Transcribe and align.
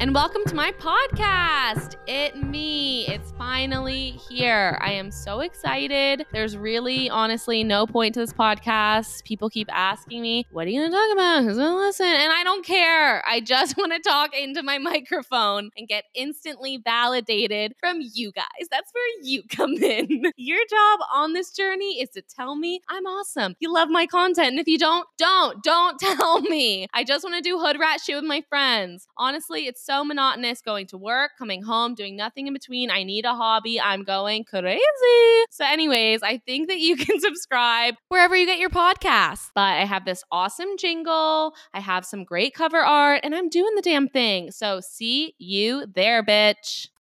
and 0.00 0.14
welcome 0.14 0.42
to 0.46 0.54
my 0.54 0.70
podcast. 0.72 1.96
It 2.06 2.36
me. 2.36 3.06
It's 3.08 3.32
finally 3.32 4.12
here. 4.12 4.78
I 4.80 4.92
am 4.92 5.10
so 5.10 5.40
excited. 5.40 6.24
There's 6.32 6.56
really, 6.56 7.10
honestly, 7.10 7.64
no 7.64 7.86
point 7.86 8.14
to 8.14 8.20
this 8.20 8.32
podcast. 8.32 9.24
People 9.24 9.50
keep 9.50 9.68
asking 9.70 10.22
me, 10.22 10.46
"What 10.52 10.66
are 10.66 10.70
you 10.70 10.80
going 10.80 10.90
to 10.92 10.96
talk 10.96 11.12
about? 11.12 11.42
Who's 11.42 11.56
going 11.56 11.72
to 11.72 11.78
listen?" 11.78 12.06
And 12.06 12.32
I 12.32 12.44
don't 12.44 12.64
care. 12.64 13.26
I 13.26 13.40
just 13.40 13.76
want 13.78 13.92
to 13.92 13.98
talk 13.98 14.34
into 14.34 14.62
my 14.62 14.78
microphone 14.78 15.70
and 15.76 15.88
get 15.88 16.04
instantly 16.14 16.80
validated 16.82 17.74
from 17.80 17.98
you 18.00 18.30
guys. 18.32 18.68
That's 18.70 18.90
where 18.92 19.24
you 19.24 19.42
come 19.50 19.74
in. 19.74 20.22
Your 20.36 20.60
job 20.70 21.00
on 21.12 21.32
this 21.32 21.50
journey 21.50 22.00
is 22.00 22.10
to 22.10 22.22
tell 22.22 22.56
me 22.56 22.80
I'm 22.88 23.04
awesome. 23.06 23.56
You 23.58 23.72
love 23.72 23.88
my 23.90 24.06
content, 24.06 24.48
and 24.48 24.60
if 24.60 24.68
you 24.68 24.78
don't, 24.78 25.08
don't, 25.18 25.62
don't 25.62 25.98
tell 26.00 26.40
me. 26.42 26.86
I 26.94 27.02
just 27.02 27.24
want 27.24 27.34
to 27.36 27.42
do 27.42 27.58
hood 27.58 27.78
rat 27.80 28.00
shit 28.00 28.14
with 28.14 28.24
my 28.24 28.42
friends. 28.48 29.08
Honestly, 29.16 29.37
it's 29.50 29.84
so 29.84 30.04
monotonous 30.04 30.60
going 30.62 30.86
to 30.88 30.98
work, 30.98 31.32
coming 31.38 31.62
home, 31.62 31.94
doing 31.94 32.16
nothing 32.16 32.46
in 32.46 32.52
between. 32.52 32.90
I 32.90 33.04
need 33.04 33.24
a 33.24 33.34
hobby. 33.34 33.80
I'm 33.80 34.04
going 34.04 34.44
crazy. 34.44 35.44
So, 35.50 35.64
anyways, 35.64 36.22
I 36.22 36.38
think 36.44 36.68
that 36.68 36.78
you 36.78 36.96
can 37.04 37.20
subscribe 37.20 37.94
wherever 38.08 38.36
you 38.36 38.46
get 38.46 38.58
your 38.58 38.70
podcasts. 38.70 39.50
But 39.54 39.78
I 39.78 39.84
have 39.84 40.04
this 40.04 40.24
awesome 40.30 40.76
jingle, 40.78 41.54
I 41.72 41.80
have 41.80 42.04
some 42.04 42.24
great 42.24 42.54
cover 42.54 42.78
art, 42.78 43.20
and 43.24 43.34
I'm 43.34 43.48
doing 43.48 43.74
the 43.74 43.82
damn 43.82 44.08
thing. 44.08 44.50
So, 44.50 44.80
see 44.80 45.34
you 45.38 45.86
there, 45.94 46.22
bitch. 46.22 46.88